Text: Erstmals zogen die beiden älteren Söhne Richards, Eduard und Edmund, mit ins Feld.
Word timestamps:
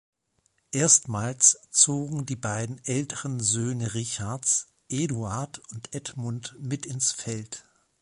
Erstmals 0.71 1.59
zogen 1.69 2.25
die 2.25 2.35
beiden 2.35 2.83
älteren 2.85 3.39
Söhne 3.39 3.93
Richards, 3.93 4.65
Eduard 4.89 5.59
und 5.69 5.93
Edmund, 5.93 6.55
mit 6.59 6.87
ins 6.87 7.11
Feld. 7.11 7.63